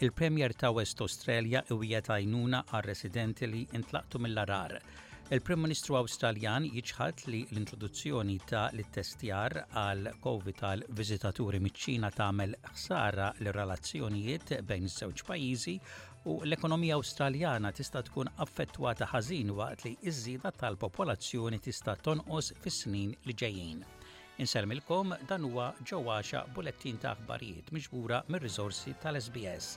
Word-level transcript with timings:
il-Premier 0.00 0.54
ta' 0.54 0.70
West 0.70 1.00
Australia 1.02 1.58
iwija 1.74 1.98
tajnuna 2.06 2.60
għal 2.70 2.84
residenti 2.84 3.48
li 3.50 3.64
intlaqtu 3.74 4.20
mill-arar. 4.22 4.76
Il-Prim 5.34 5.58
Ministru 5.64 5.98
Awstraljan 5.98 6.64
jiġħat 6.72 7.24
li 7.28 7.40
l-introduzzjoni 7.50 8.36
ta' 8.48 8.68
l-testjar 8.72 9.58
għal 9.76 10.12
COVID 10.24 10.62
għal 10.70 10.86
viżitaturi 11.02 11.58
miċ-Ċina 11.66 12.12
tagħmel 12.16 12.54
ħsara 12.70 13.32
l-relazzjonijiet 13.42 14.54
bejn 14.70 14.86
żewġ 15.00 15.26
pajjiżi 15.32 15.76
u 16.30 16.38
l-ekonomija 16.46 16.94
Awstraljana 17.00 17.74
tista' 17.76 18.06
tkun 18.08 18.30
affettwata 18.36 19.10
ħażin 19.12 19.50
waqt 19.58 19.86
li 19.90 19.96
iż-żieda 20.08 20.54
tal-popolazzjoni 20.62 21.58
tista' 21.66 21.98
tonqos 22.08 22.54
fis-snin 22.64 23.12
li 23.26 23.34
ġejjin. 23.36 23.84
Inselmilkom 24.38 25.10
dan 25.26 25.42
huwa 25.48 25.64
ġewwaxa 25.90 26.40
bulettin 26.54 26.98
ta' 27.02 27.10
aħbarijiet 27.16 27.70
miġbura 27.76 28.18
mir-riżorsi 28.34 28.92
tal-SBS. 29.04 29.70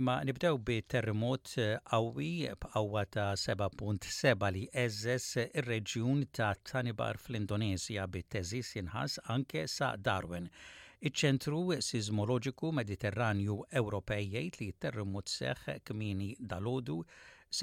Imma 0.00 0.16
nibdew 0.30 0.58
bi 0.70 0.78
terremot 0.94 1.52
eh, 1.64 1.76
qawwi 1.92 2.30
b'qawwa 2.64 3.04
ta' 3.14 3.28
7.7 3.44 4.50
li 4.58 4.64
eżes 4.84 5.28
ir-reġjun 5.46 6.24
ta' 6.40 6.50
Tanibar 6.72 7.22
fl-Indonesja 7.26 8.08
bi 8.10 8.24
teżis 8.36 8.74
inħas 8.82 9.20
anke 9.38 9.68
sa' 9.76 9.92
Darwin. 10.08 10.50
Iċ-ċentru 11.10 11.62
Sismoloġiku 11.92 12.72
Mediterranju 12.82 13.60
Ewropej 13.82 14.26
jgħid 14.34 14.64
li 14.64 14.72
terremut 14.86 15.30
seħħ 15.38 15.78
kmini 15.92 16.32
dalodu 16.54 16.98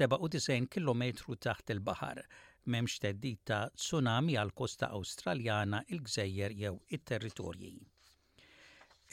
97 0.00 0.68
km 0.72 1.34
taħt 1.48 1.76
il-baħar 1.76 2.24
memx 2.68 2.98
teddit 3.02 3.40
ta' 3.50 3.68
tsunami 3.80 4.34
għal 4.36 4.50
kosta 4.60 4.90
Awstraljana, 4.96 5.80
il-Gżejjer 5.94 6.54
jew 6.62 6.74
it-territorji. 6.96 7.72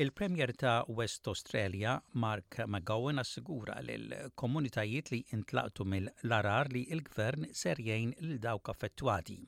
Il-Premier 0.03 0.51
ta' 0.59 0.83
West 0.97 1.27
Australia, 1.31 1.93
Mark 2.23 2.59
McGowan, 2.67 3.21
assigura 3.23 3.77
l 3.79 4.11
komunitajiet 4.35 5.11
li 5.13 5.21
intlaqtu 5.37 5.87
mill-larar 5.91 6.67
li 6.75 6.81
il-gvern 6.91 7.47
serjejn 7.63 8.11
l-dawk 8.27 8.71
affettwati. 8.73 9.39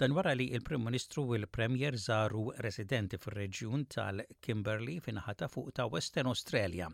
Dan 0.00 0.14
wara 0.16 0.32
li 0.36 0.46
il-Prim 0.56 0.86
Ministru 0.86 1.24
u 1.24 1.36
l-Premier 1.38 1.98
żaru 2.00 2.44
residenti 2.66 3.18
fir-reġjun 3.20 3.82
tal-Kimberley 3.94 5.02
finħata 5.06 5.50
fuq 5.54 5.74
ta' 5.76 5.88
Western 5.92 6.30
Australia 6.34 6.88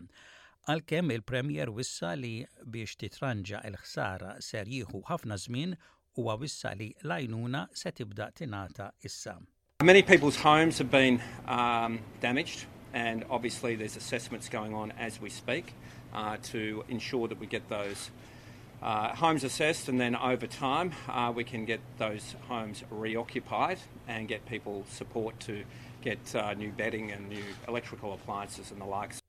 għalkemm 0.67 1.13
il-Premier 1.15 1.69
wissa 1.71 2.09
li 2.19 2.33
biex 2.73 2.97
titranġa 3.05 3.61
il-ħsara 3.69 4.33
ser 4.43 4.67
jieħu 4.67 4.99
ħafna 5.07 5.37
żmien 5.45 5.77
li 6.17 6.93
lajnuna 7.03 7.67
se 7.73 7.91
tibda 7.91 8.31
tinata 8.33 8.91
issa. 9.03 9.37
Many 9.83 10.01
people's 10.01 10.35
homes 10.35 10.79
have 10.79 10.89
been 10.89 11.21
um, 11.47 11.99
damaged 12.19 12.65
and 12.93 13.23
obviously 13.29 13.75
there's 13.75 13.95
assessments 13.95 14.49
going 14.49 14.73
on 14.73 14.91
as 14.93 15.21
we 15.21 15.29
speak 15.29 15.73
uh, 16.13 16.37
to 16.51 16.83
ensure 16.89 17.27
that 17.27 17.39
we 17.39 17.45
get 17.45 17.69
those 17.69 18.09
uh, 18.81 19.09
homes 19.15 19.43
assessed 19.43 19.87
and 19.89 19.99
then 20.01 20.15
over 20.15 20.47
time 20.47 20.91
uh, 21.09 21.31
we 21.35 21.43
can 21.43 21.65
get 21.65 21.79
those 21.99 22.35
homes 22.47 22.83
reoccupied 22.91 23.77
and 24.07 24.27
get 24.27 24.45
people 24.47 24.83
support 24.89 25.39
to 25.39 25.63
get 26.01 26.17
uh, 26.35 26.53
new 26.53 26.71
bedding 26.71 27.11
and 27.11 27.29
new 27.29 27.43
electrical 27.67 28.13
appliances 28.13 28.71
and 28.71 28.81
the 28.81 28.85
likes. 28.85 29.21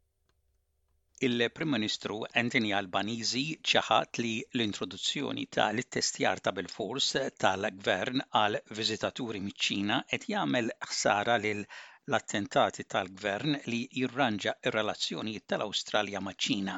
il-Prim 1.20 1.72
Ministru 1.74 2.20
Anthony 2.30 2.68
Albanizi 2.78 3.42
ċaħat 3.66 4.18
li 4.22 4.28
l-introduzzjoni 4.54 5.42
tal-testjar 5.56 6.38
ta' 6.44 6.52
bil-fors 6.54 7.08
tal-gvern 7.42 8.22
għal 8.42 8.58
viżitaturi 8.78 9.40
miċ-Ċina 9.46 9.96
qed 10.12 10.26
jagħmel 10.30 10.70
ħsara 10.86 11.34
lil 11.42 11.64
l-attentati 11.64 12.86
tal-gvern 12.94 13.56
li 13.72 13.80
jirranġa 13.98 14.52
ir-relazzjonijiet 14.70 15.48
tal-Awstralja 15.54 16.22
maċ-Ċina. 16.28 16.76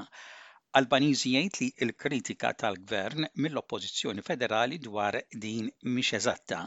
Albanizi 0.81 1.35
jgħid 1.37 1.61
li 1.61 1.69
l-kritika 1.91 2.55
tal-gvern 2.65 3.29
mill-Oppożizzjoni 3.45 4.25
Federali 4.25 4.79
dwar 4.81 5.21
din 5.37 5.69
mhix 5.85 6.17
eżatta 6.23 6.63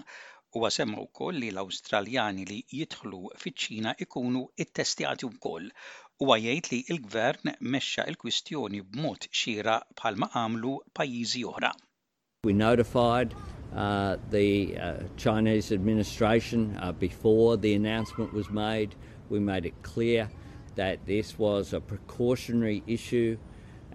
u 0.53 0.67
għasemma 0.69 1.01
u 1.01 1.09
koll 1.09 1.41
li 1.41 1.50
l-Australjani 1.50 2.45
li 2.53 2.62
jidħlu 2.83 3.23
fiċ-ċina 3.41 3.97
ikunu 4.06 4.45
it-testjati 4.62 5.25
u 5.25 5.33
koll 5.41 5.73
Huwa 6.22 6.35
jgħid 6.38 6.68
li 6.74 6.78
l-Gvern 6.94 7.56
mexxa 7.75 8.03
l-kwistjoni 8.12 8.81
b'mod 8.90 9.24
xira 9.40 9.79
bħalma 9.97 10.28
għamlu 10.38 10.74
pajjiżi 10.97 11.41
oħra. 11.53 11.72
We 12.46 12.53
notified 12.53 13.35
Uh, 13.75 14.18
the 14.29 14.78
uh, 14.78 15.00
Chinese 15.18 15.72
administration 15.72 16.78
uh, 16.79 16.91
before 16.91 17.57
the 17.57 17.74
announcement 17.74 18.31
was 18.31 18.51
made. 18.51 18.94
We 19.31 19.40
made 19.40 19.66
it 19.66 19.74
clear 19.81 20.29
that 20.75 21.03
this 21.07 21.40
was 21.40 21.74
a 21.74 21.81
precautionary 21.81 22.84
issue 22.85 23.35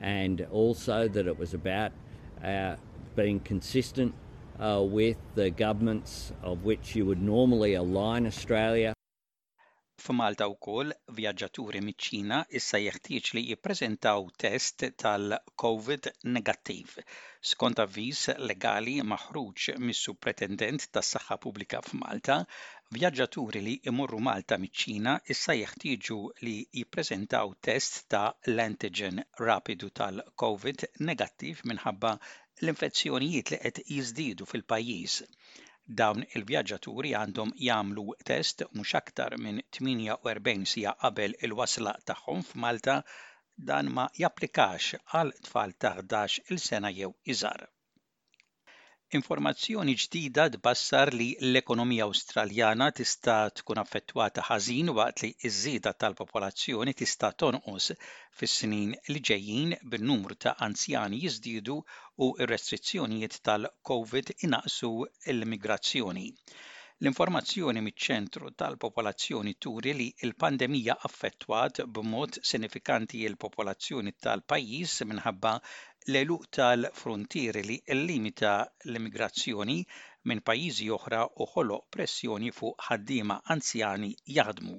and 0.00 0.44
also 0.50 1.06
that 1.06 1.28
it 1.28 1.38
was 1.38 1.54
about 1.54 1.92
uh, 2.42 2.74
being 3.14 3.38
consistent 3.38 4.14
uh, 4.58 4.82
with 4.84 5.16
the 5.36 5.50
governments 5.50 6.32
of 6.42 6.64
which 6.64 6.96
you 6.96 7.06
would 7.06 7.22
normally 7.22 7.74
align 7.74 8.26
Australia. 8.26 8.94
F'Malta 10.08 10.46
wkoll 10.50 10.92
vjaġġaturi 11.16 11.80
miċ-Ċina 11.86 12.36
issa 12.58 12.78
jeħtieġ 12.80 13.26
li 13.38 13.40
jippreżentaw 13.48 14.22
test 14.44 14.84
tal-COVID 15.02 16.08
negattiv 16.36 16.94
skont 17.50 17.82
avviż 17.84 18.22
legali 18.52 18.94
maħruġ 19.10 19.66
mis-supretendent 19.88 20.86
tas-saħħa 20.96 21.36
pubblika 21.44 21.82
f'Malta, 21.90 22.38
vjaġġaturi 22.98 23.62
li 23.68 23.76
jmorru 23.92 24.22
Malta 24.30 24.60
miċ-Ċina 24.64 25.18
issa 25.36 25.58
jeħtieġu 25.60 26.18
li 26.48 26.56
jippreżentaw 26.80 27.52
test 27.70 28.02
ta' 28.14 28.24
l-antigen 28.54 29.22
rapidu 29.50 29.92
tal-COVID 30.02 30.88
negattiv 31.12 31.66
minħabba 31.74 32.14
l-infezzjonijiet 32.22 33.54
li 33.56 33.60
qed 33.68 33.84
jiżdiedu 33.92 34.48
fil-pajjiż. 34.54 35.20
Dawn 35.98 36.22
il-vjaġġaturi 36.38 37.10
għandhom 37.18 37.52
jagħmlu 37.66 38.02
test 38.30 38.64
mhux 38.72 38.96
aktar 38.98 39.36
minn 39.44 39.62
48 39.76 40.66
sija 40.72 40.92
qabel 41.04 41.36
il-wasla 41.48 41.94
tagħhom 42.10 42.42
f'Malta 42.50 42.96
dan 43.70 43.90
ma 44.00 44.04
japplikax 44.24 44.90
għal 45.14 45.32
tfal 45.48 45.72
ta' 45.86 45.94
11 46.02 46.44
il-sena 46.56 46.92
jew 46.98 47.14
iżgħar. 47.36 47.66
Informazzjoni 49.16 49.92
ġdida 50.00 50.44
tbassar 50.54 51.10
li 51.18 51.26
l-ekonomija 51.50 52.08
Awstraljana 52.10 52.88
tista' 52.98 53.36
tkun 53.60 53.80
affettwata 53.82 54.42
ħażin 54.50 54.90
waqt 54.98 55.22
li 55.24 55.30
ż-żieda 55.48 55.92
tal-popolazzjoni 56.02 56.92
tista' 57.00 57.30
tonqos 57.42 57.86
fis-snin 58.42 58.92
li 59.14 59.22
ġejjin 59.30 59.72
bin-numru 59.94 60.36
ta' 60.44 60.52
anzjani 60.68 61.22
jiżdiedu 61.24 61.78
u 62.26 62.30
r-restrizzjonijiet 62.48 63.40
tal-COVID 63.48 64.34
inaqsu 64.48 64.92
l 65.34 65.46
immigrazzjoni 65.46 66.26
L-informazzjoni 67.00 67.80
miċ-ċentru 67.86 68.52
tal-popolazzjoni 68.60 69.54
turi 69.64 69.92
li 70.02 70.12
l-pandemija 70.28 70.98
affettwat 71.08 71.80
b'mod 71.96 72.42
sinifikanti 72.52 73.24
l-popolazzjoni 73.30 74.16
tal-pajjiż 74.26 75.00
minħabba 75.14 75.56
l-eluq 76.12 76.44
tal-frontieri 76.56 77.62
li 77.70 77.76
limita 78.10 78.52
l-immigrazzjoni 78.90 79.78
minn 80.30 80.40
pajjiżi 80.48 80.88
oħra 80.98 81.20
u 81.44 81.50
ħoloq 81.54 81.84
pressjoni 81.96 82.54
fuq 82.60 82.88
ħaddiema 82.88 83.36
anzjani 83.56 84.12
jaħdmu. 84.38 84.78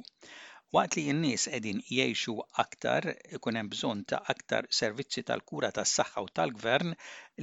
Waqt 0.78 0.96
li 0.98 1.04
n-nies 1.12 1.44
qegħdin 1.52 1.80
jgħixu 1.86 2.34
aktar, 2.64 3.06
ikun 3.38 3.56
hemm 3.60 3.72
bżonn 3.74 4.02
ta' 4.12 4.18
aktar 4.34 4.68
servizzi 4.80 5.24
tal-kura 5.30 5.72
tas-saħħa 5.78 6.22
u 6.22 6.28
tal-gvern 6.40 6.92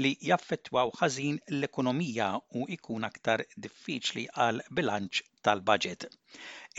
li 0.04 0.12
jaffettwaw 0.28 0.92
ħażin 1.00 1.40
l-ekonomija 1.56 2.28
u 2.60 2.68
ikun 2.76 3.02
aktar 3.08 3.42
diffiċli 3.66 4.26
għal 4.44 4.60
bilanċ 4.80 5.24
tal-budget. 5.48 6.06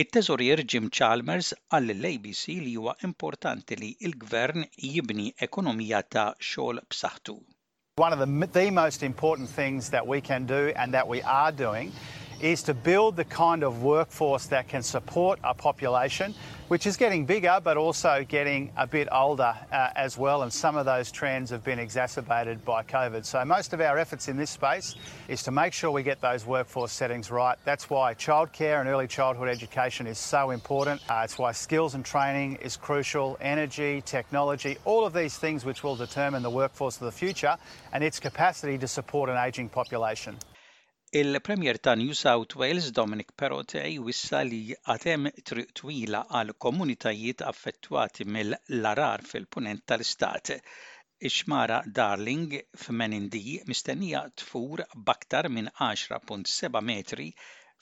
It-teżorier 0.06 0.64
Jim 0.64 0.88
Chalmers 1.00 1.52
għall 1.68 1.92
l-ABC 1.98 2.56
li 2.64 2.78
huwa 2.80 2.94
importanti 3.10 3.76
li 3.84 3.90
l-gvern 4.08 4.64
jibni 4.88 5.28
ekonomija 5.50 6.00
ta' 6.16 6.30
xogħol 6.40 6.80
b'saħħtu. 6.88 7.36
One 8.08 8.16
of 8.16 8.24
the, 8.24 8.48
the 8.56 8.72
most 8.72 9.04
important 9.04 9.50
things 9.52 9.90
that 9.92 10.08
we 10.08 10.22
can 10.22 10.46
do 10.48 10.72
and 10.78 10.94
that 10.96 11.10
we 11.12 11.20
are 11.26 11.52
doing 11.52 11.92
is 12.42 12.62
to 12.64 12.74
build 12.74 13.16
the 13.16 13.26
kind 13.26 13.64
of 13.64 13.82
workforce 13.82 14.46
that 14.48 14.68
can 14.68 14.84
support 14.84 15.40
a 15.44 15.54
population 15.54 16.34
which 16.68 16.86
is 16.86 16.96
getting 16.96 17.26
bigger 17.26 17.60
but 17.64 17.78
also 17.78 18.24
getting 18.28 18.72
a 18.78 18.86
bit 18.86 19.08
older 19.12 19.54
uh, 19.72 19.90
as 19.96 20.18
well. 20.18 20.44
And 20.44 20.52
some 20.52 20.76
of 20.76 20.86
those 20.86 21.12
trends 21.12 21.50
have 21.50 21.64
been 21.64 21.80
exacerbated 21.80 22.64
by 22.66 22.84
COVID. 22.84 23.26
So, 23.26 23.44
most 23.46 23.74
of 23.74 23.80
our 23.82 23.98
efforts 23.98 24.28
in 24.28 24.36
this 24.38 24.52
space 24.52 24.96
is 25.30 25.42
to 25.44 25.52
make 25.52 25.74
sure 25.74 25.90
we 25.92 26.04
get 26.04 26.20
those 26.22 26.46
workforce 26.46 26.92
settings 26.92 27.32
right. 27.32 27.58
That's 27.66 27.90
why 27.90 28.14
childcare 28.14 28.82
and 28.82 28.90
early 28.90 29.08
childhood 29.08 29.48
education 29.50 30.06
is 30.08 30.20
so 30.20 30.52
important. 30.52 31.02
Uh, 31.10 31.22
it's 31.24 31.38
why 31.40 31.54
skills 31.54 31.96
and 31.96 32.04
training 32.04 32.58
is 32.62 32.76
crucial, 32.78 33.38
energy, 33.42 34.04
technology, 34.06 34.78
all 34.86 35.06
of 35.06 35.14
these 35.14 35.38
things 35.38 35.64
which 35.66 35.84
will 35.84 35.96
determine 35.96 36.44
the 36.44 36.50
workforce 36.50 36.98
of 36.98 37.04
the 37.04 37.12
future 37.12 37.58
and 37.94 38.04
its 38.04 38.20
capacity 38.20 38.78
to 38.78 38.88
support 38.88 39.30
an 39.30 39.38
ageing 39.38 39.70
population. 39.70 40.36
Il-Premier 41.10 41.78
ta' 41.80 41.96
New 41.96 42.12
South 42.12 42.54
Wales 42.56 42.90
Dominic 42.92 43.30
Perrottet 43.42 43.96
wissa 44.08 44.42
li 44.50 44.60
għatem 44.94 45.30
triq 45.50 45.70
twila 45.80 46.20
għal 46.40 46.52
komunitajiet 46.66 47.44
affettwati 47.52 48.28
mill-larar 48.36 49.24
fil-punent 49.30 49.86
tal-istat. 49.92 50.52
Ixmara 51.32 51.78
Darling 52.02 52.58
f'Menindi 52.84 53.46
mistennija 53.72 54.26
tfur 54.44 54.84
baktar 55.12 55.48
minn 55.54 55.72
10.7 55.80 56.86
metri 56.92 57.30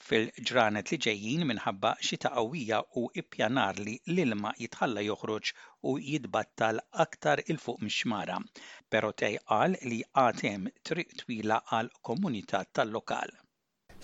fil-ġranet 0.08 0.90
li 0.92 0.96
ġejjin 1.04 1.42
minħabba 1.50 1.92
xita 2.08 2.30
qawwija 2.34 2.80
u 3.00 3.04
ippjanar 3.22 3.78
li 3.80 3.96
l-ilma 4.12 4.52
jitħalla 4.60 5.04
joħroġ 5.08 5.52
u 5.90 5.94
jitbattal 6.00 6.80
aktar 7.04 7.42
il 7.46 7.58
fuq 7.64 7.80
mix-xmara. 7.86 8.38
Pero 8.90 9.12
tej 9.12 9.38
qal 9.48 9.76
li 9.90 10.00
għatem 10.12 10.68
triq 10.90 11.16
twila 11.22 11.60
għal 11.72 11.90
komunità 12.02 12.64
tal-lokal. 12.72 13.30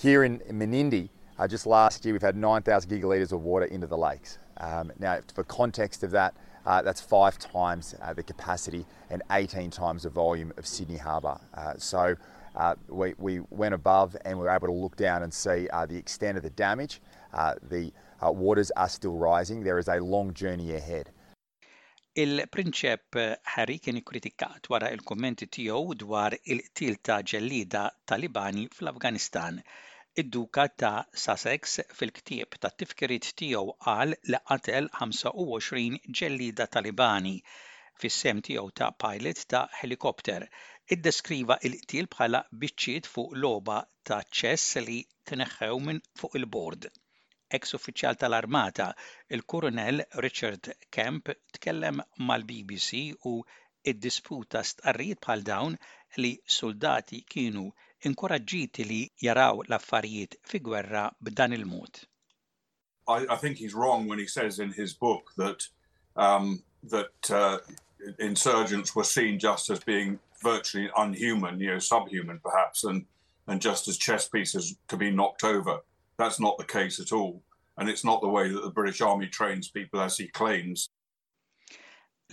Here 0.03 0.25
in 0.25 0.41
Menindi, 0.51 1.09
uh, 1.39 1.47
just 1.47 1.67
last 1.67 2.05
year 2.05 2.15
we've 2.15 2.23
had 2.27 2.37
9,000 2.37 2.89
gigalitres 2.91 3.33
of 3.33 3.43
water 3.43 3.67
into 3.67 3.87
the 3.87 3.97
lakes. 3.99 4.39
Um, 4.57 4.93
now, 4.99 5.19
for 5.35 5.45
context 5.45 6.03
of 6.03 6.11
that, 6.13 6.35
Uh, 6.65 6.81
that's 6.83 7.01
five 7.01 7.39
times 7.39 7.95
uh, 8.03 8.13
the 8.13 8.23
capacity 8.23 8.87
and 9.11 9.23
18 9.31 9.71
times 9.71 10.05
the 10.05 10.11
volume 10.11 10.53
of 10.57 10.67
Sydney 10.67 10.97
Harbour. 10.97 11.39
Uh, 11.55 11.75
so 11.77 12.15
uh, 12.57 12.75
we, 12.89 13.15
we 13.19 13.41
went 13.51 13.75
above 13.75 14.17
and 14.25 14.39
we 14.39 14.45
were 14.45 14.51
able 14.51 14.69
to 14.69 14.73
look 14.73 14.97
down 14.97 15.23
and 15.23 15.33
see 15.33 15.69
uh, 15.73 15.87
the 15.87 15.97
extent 15.97 16.37
of 16.37 16.43
the 16.45 16.51
damage. 16.51 17.01
Uh, 17.35 17.55
the 17.69 17.93
waters 18.23 18.71
are 18.77 18.89
still 18.89 19.17
rising. 19.17 19.65
There 19.65 19.79
is 19.79 19.89
a 19.89 19.99
long 20.01 20.35
journey 20.35 20.75
ahead. 20.75 21.11
Il 22.15 22.43
prinċep 22.53 23.23
Harry 23.57 23.79
kien 23.79 23.97
ikkritikat 23.97 24.69
wara 24.69 24.91
il-kummenti 24.93 25.47
tiegħu 25.49 25.95
dwar 26.03 26.35
il-qtil 26.45 26.99
ta' 27.09 27.23
ġellida 27.25 27.87
Talibani 28.07 28.67
fl-Afganistan 28.77 29.57
Id-Duka 30.21 30.65
ta' 30.81 31.05
Sussex 31.21 31.75
fil-ktieb 31.99 32.57
tat 32.63 32.75
tifkirit 32.81 33.29
tiegħu 33.41 33.71
qal 33.85 34.11
li 34.33 34.41
qatel 34.51 34.89
25 34.97 36.11
ġellida 36.21 36.67
Talibani 36.77 37.33
fis-sem 38.03 38.43
tiegħu 38.49 38.75
ta' 38.81 38.91
pilot 39.05 39.41
ta' 39.55 39.63
helikopter. 39.77 40.45
Iddeskriva 40.97 41.57
il-qtil 41.71 42.11
bħala 42.17 42.43
biċċiet 42.65 43.09
fuq 43.15 43.33
loba 43.47 43.79
ta' 44.11 44.21
ċess 44.41 44.77
li 44.91 44.99
tneħħew 45.33 45.81
minn 45.89 46.05
fuq 46.21 46.37
il-bord. 46.43 46.91
Ex-uffiċjal 47.61 48.21
tal-Armata, 48.25 48.91
il-Kurunel 49.39 50.05
Richard 50.27 50.69
Kemp 50.91 51.33
tkellem 51.57 52.05
mal-BBC 52.29 53.03
u 53.33 53.39
id-disputa 53.89 54.63
bħal 54.87 55.43
dawn 55.47 55.77
li 56.23 56.31
soldati 56.57 57.23
kienu 57.29 57.67
inkoraġġiti 58.09 58.85
li 58.89 59.01
jaraw 59.27 59.63
l-affarijiet 59.69 60.37
fi 60.51 60.61
gwerra 60.63 61.07
b'dan 61.23 61.55
il-mod. 61.57 62.03
I, 63.09 63.27
I, 63.29 63.37
think 63.37 63.57
he's 63.59 63.75
wrong 63.75 64.07
when 64.07 64.19
he 64.19 64.27
says 64.27 64.59
in 64.61 64.71
his 64.73 64.95
book 64.95 65.33
that 65.37 65.67
um, 66.17 66.63
that 66.85 67.31
uh, 67.31 67.59
insurgents 68.19 68.95
were 68.95 69.05
seen 69.05 69.39
just 69.41 69.71
as 69.71 69.81
being 69.81 70.19
virtually 70.41 70.89
unhuman, 70.97 71.59
you 71.61 71.71
know, 71.73 71.79
subhuman 71.81 72.39
perhaps, 72.43 72.85
and 72.85 73.05
and 73.49 73.61
just 73.61 73.89
as 73.89 73.97
chess 73.99 74.29
pieces 74.29 74.77
to 74.89 74.97
be 74.97 75.11
knocked 75.11 75.43
over. 75.43 75.81
That's 76.19 76.39
not 76.39 76.59
the 76.59 76.65
case 76.65 77.01
at 77.01 77.11
all, 77.13 77.43
and 77.77 77.89
it's 77.91 78.05
not 78.05 78.21
the 78.21 78.29
way 78.29 78.51
that 78.53 78.63
the 78.63 78.71
British 78.71 79.01
Army 79.01 79.27
trains 79.27 79.67
people 79.69 80.01
as 80.01 80.17
he 80.17 80.29
claims. 80.29 80.89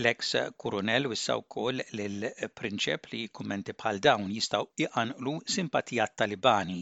L-ex 0.01 0.27
kurunel 0.63 1.07
wissaw 1.11 1.41
kol 1.53 1.79
l-prinċep 2.11 3.07
li 3.13 3.17
kummenti 3.39 3.73
bħal 3.81 3.97
dawn 4.05 4.29
jistaw 4.35 4.67
iqanqlu 4.85 5.33
simpatija 5.55 6.05
talibani 6.21 6.77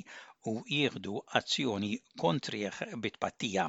u 0.51 0.53
jieħdu 0.75 1.15
azzjoni 1.39 1.89
kontriħ 2.25 2.77
bitpatija. 3.05 3.65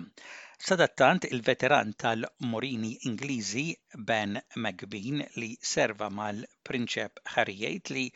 Sadattant 0.69 1.29
il-veteran 1.31 1.97
tal-Morini 2.05 2.93
Ingliżi 3.13 3.65
Ben 4.13 4.37
McBean 4.67 5.25
li 5.41 5.51
serva 5.75 6.13
mal-prinċep 6.21 7.25
ħarijiet 7.37 7.95
li 7.97 8.07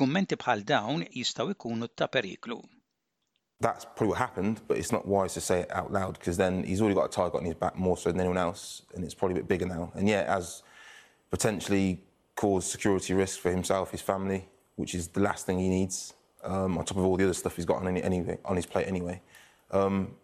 kummenti 0.00 0.40
bħal 0.46 0.64
dawn 0.76 1.06
jistaw 1.22 1.52
ikunu 1.58 1.92
ta' 2.00 2.10
periklu. 2.16 2.62
that's 3.62 3.84
probably 3.84 4.08
what 4.08 4.18
happened, 4.18 4.60
but 4.66 4.76
it's 4.76 4.90
not 4.92 5.06
wise 5.06 5.34
to 5.34 5.40
say 5.40 5.60
it 5.60 5.70
out 5.70 5.92
loud 5.92 6.18
because 6.18 6.36
then 6.36 6.64
he's 6.64 6.80
already 6.80 6.96
got 6.96 7.04
a 7.04 7.08
target 7.08 7.38
on 7.38 7.44
his 7.44 7.54
back 7.54 7.78
more 7.78 7.96
so 7.96 8.10
than 8.10 8.20
anyone 8.20 8.36
else, 8.36 8.82
and 8.94 9.04
it's 9.04 9.14
probably 9.14 9.38
a 9.38 9.40
bit 9.42 9.48
bigger 9.48 9.66
now. 9.66 9.90
And 9.94 10.08
yeah, 10.08 10.22
it 10.22 10.28
has 10.28 10.62
potentially 11.30 12.00
caused 12.34 12.68
security 12.68 13.14
risk 13.14 13.38
for 13.38 13.50
himself, 13.50 13.92
his 13.92 14.02
family, 14.02 14.46
which 14.76 14.94
is 14.94 15.08
the 15.08 15.20
last 15.20 15.46
thing 15.46 15.58
he 15.60 15.68
needs, 15.68 16.12
um, 16.42 16.76
on 16.76 16.84
top 16.84 16.98
of 16.98 17.04
all 17.04 17.16
the 17.16 17.24
other 17.24 17.32
stuff 17.34 17.54
he's 17.56 17.64
got 17.64 17.76
on, 17.76 17.86
any, 17.86 18.02
anyway, 18.02 18.36
on 18.44 18.56
his 18.56 18.66
plate 18.66 18.88
anyway. 18.88 19.20
Um, 19.70 20.14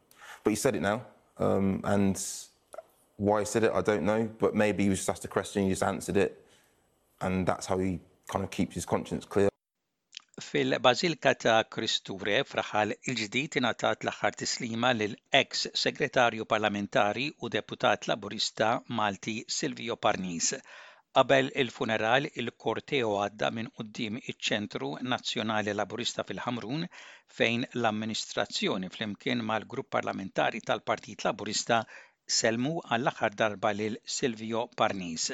but 0.43 0.51
he 0.51 0.57
said 0.57 0.75
it 0.75 0.83
now, 0.83 1.03
um, 1.39 1.81
and 1.85 2.21
why 3.17 3.41
he 3.41 3.47
said 3.47 3.63
it, 3.63 3.73
I 3.73 3.83
don't 3.83 4.03
know, 4.05 4.29
but 4.39 4.55
maybe 4.55 4.83
he 4.83 4.91
was 4.91 4.99
just 4.99 5.11
asked 5.11 5.25
a 5.25 5.29
question, 5.29 5.63
he 5.63 5.71
just 5.71 5.83
answered 5.83 6.17
it, 6.17 6.45
and 7.21 7.47
that's 7.47 7.67
how 7.67 7.79
he 7.79 8.01
kind 8.29 8.45
of 8.45 8.51
keeps 8.51 8.75
his 8.75 8.85
conscience 8.85 9.25
clear. 9.25 9.48
Fil-Bażilika 10.47 11.31
ta' 11.45 11.55
Kristure 11.77 12.35
fraħal 12.49 12.91
il-ġdid 13.13 13.57
ingħatat 13.61 14.05
l-aħħar 14.07 14.37
tislima 14.43 14.91
lil 14.99 15.17
ex 15.39 15.65
segretarju 15.81 16.47
parlamentari 16.53 17.25
u 17.47 17.51
deputat 17.55 18.07
laburista 18.11 18.69
Malti 19.01 19.35
Silvio 19.57 19.97
Parnis. 20.07 20.53
Qabel 21.19 21.51
il-funeral 21.65 22.31
il-korteo 22.31 23.11
għadda 23.25 23.51
minn 23.59 23.73
qudiem 23.81 24.21
iċ-Ċentru 24.23 24.93
Nazzjonali 25.15 25.75
Laburista 25.81 26.25
fil-Ħamrun 26.31 26.87
fejn 27.41 27.67
l-amministrazzjoni 27.73 28.93
flimkien 28.99 29.43
mal-grupp 29.53 29.91
parlamentari 29.97 30.63
tal-Partit 30.71 31.27
Laburista 31.27 31.83
selmu 32.41 32.77
għall-aħħar 32.87 33.39
darba 33.43 33.75
lil 33.81 33.99
Silvio 34.21 34.67
Parnis. 34.79 35.33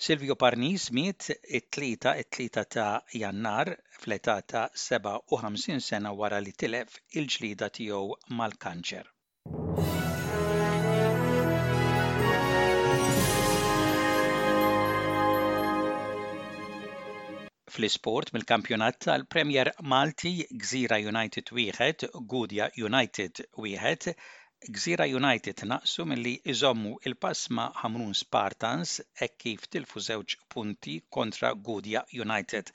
Silvio 0.00 0.34
Parnis 0.42 0.86
miet 0.96 1.26
it 1.56 1.66
tlita 1.70 2.14
it 2.20 2.30
tlita 2.32 2.62
ta' 2.74 3.02
Jannar 3.22 3.68
fl-età 4.00 4.36
ta' 4.48 4.62
57 4.84 5.78
sena 5.88 6.10
wara 6.20 6.38
li 6.44 6.54
tilef 6.62 6.94
il-ġlida 7.20 7.68
tiegħu 7.76 8.32
mal-kanċer. 8.38 9.10
fl-isport 17.70 18.32
mill-kampjonat 18.34 18.96
tal-Premier 19.04 19.68
Malti 19.92 20.32
Gżira 20.62 20.96
United 21.12 21.52
wieħed, 21.58 22.08
Gudja 22.32 22.72
United 22.88 23.44
wieħed, 23.66 24.14
Gżira 24.68 25.04
United 25.06 25.56
naqsu 25.68 26.04
milli 26.04 26.30
iżommu 26.52 26.90
il-pass 27.08 27.46
ma' 27.56 27.70
Hamrun 27.82 28.10
Spartans 28.18 28.90
hekk 29.20 29.38
kif 29.44 29.62
tilfu 29.76 30.00
żewġ 30.08 30.34
punti 30.54 30.96
kontra 31.16 31.52
Gudja 31.68 32.02
United. 32.24 32.72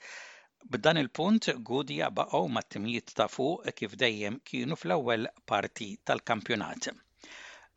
B'dan 0.72 0.98
il-punt 1.02 1.46
Gudja 1.68 2.08
baqgħu 2.16 2.40
mat-timijiet 2.56 3.14
ta' 3.20 3.28
fuq 3.34 3.68
e 3.70 3.74
kif 3.82 3.94
dejjem 4.02 4.40
kienu 4.50 4.78
fl-ewwel 4.80 5.28
parti 5.52 5.88
tal-kampjonat. 6.10 6.88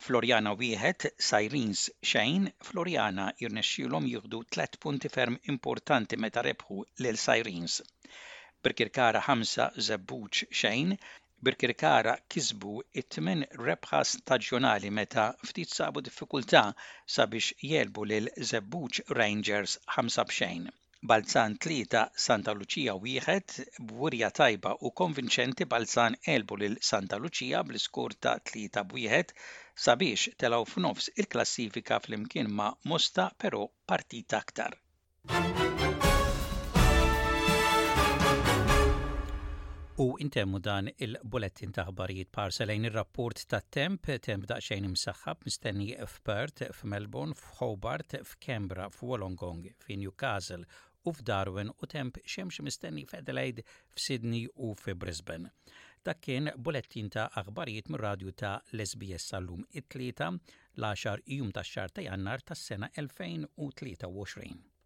Floriana 0.07 0.55
wieħed, 0.63 1.11
Sirens 1.29 1.85
xejn, 2.13 2.49
Floriana 2.71 3.27
jirnexxilhom 3.43 4.09
jieħdu 4.15 4.41
tlet 4.55 4.79
punti 4.87 5.13
ferm 5.17 5.37
importanti 5.53 6.17
meta 6.25 6.41
rebħu 6.49 6.79
lil 7.05 7.21
Sirens. 7.27 7.77
Birkirkara 8.63 9.21
5 9.29 9.69
Zebbuċ 9.91 10.47
xejn, 10.61 10.97
Birkirkara 11.43 12.15
kisbu 12.33 12.81
it-tmen 13.01 13.43
rebħa 13.67 13.99
staġjonali 14.07 14.89
meta 14.97 15.25
ftit 15.49 15.71
sabu 15.75 16.01
diffikultà 16.07 16.63
sabiex 17.15 17.53
jelbu 17.73 18.03
lil 18.11 18.27
Zebbuċ 18.49 19.05
Rangers 19.19 19.75
5 19.95 20.25
b'xejn. 20.31 20.65
Balzan 21.11 21.55
tlita 21.65 22.01
Santa 22.25 22.51
Lucia 22.59 22.97
wieħed 23.05 23.55
b'wurja 23.79 24.31
tajba 24.41 24.73
u 24.83 24.91
konvinċenti 25.01 25.63
Balzan 25.75 26.19
elbu 26.35 26.59
lil 26.65 26.75
Santa 26.91 27.21
Lucia 27.25 27.63
bl-iskur 27.69 28.17
ta' 28.19 28.35
3 28.51 28.83
b'wieħed 28.91 29.31
sabiex 29.85 30.35
telaw 30.43 30.67
f'nofs 30.73 31.07
il-klassifika 31.23 32.01
fl-imkien 32.03 32.51
ma' 32.59 32.73
Mosta 32.91 33.31
però 33.45 33.63
partita 33.93 34.43
aktar. 34.43 34.75
U 40.01 40.15
intemmu 40.23 40.59
dan 40.63 40.87
il-bulettin 41.05 41.73
ta' 41.75 41.83
ħbarijiet 41.89 42.29
parselejn 42.35 42.85
ir-rapport 42.87 43.41
ta' 43.51 43.59
temp, 43.75 44.05
temp 44.27 44.45
daqsxejn 44.47 44.85
imsaħħab 44.89 45.43
mistenni 45.49 45.87
f'Perth, 46.05 46.69
f'Melbourne, 46.77 47.35
f'Hobart, 47.35 48.15
f'Kembra, 48.29 48.85
f'Wollongong, 48.95 49.65
f'Newcastle 49.83 50.63
u 51.03 51.13
f'Darwin 51.17 51.73
u 51.75 51.89
temp 51.95 52.21
xemx 52.35 52.63
mistenni 52.69 53.03
f'Adelaide, 53.11 53.65
f'Sydney 53.97 54.45
u 54.55 54.71
f'Brisbane. 54.85 55.51
Dak 56.07 56.23
kien 56.23 56.47
bulettin 56.55 57.11
ta' 57.17 57.27
aħbarijiet 57.43 57.91
mir 57.91 58.05
radju 58.09 58.31
ta' 58.45 58.55
Lesbies 58.79 59.27
salum 59.33 59.65
sal-lum 59.65 59.83
it-tlieta 59.83 60.31
l-10 60.79 61.37
jum 61.41 61.51
ta' 61.51 61.67
xar 61.75 61.91
ta' 61.91 62.07
jannar 62.07 62.39
tas-sena 62.47 62.87
2023. 62.95 64.78